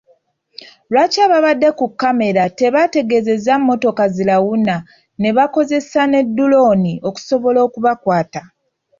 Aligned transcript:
Lwaki 0.91 1.17
abaabadde 1.25 1.69
ku 1.79 1.85
kkamera 1.91 2.43
tebaategeezezza 2.57 3.53
mmotoka 3.59 4.03
zirawuna 4.15 4.75
ne 5.21 5.29
bakozesa 5.37 6.01
ne 6.07 6.19
ddulooni 6.27 6.93
okusobola 7.09 7.59
okubakwata. 7.67 8.41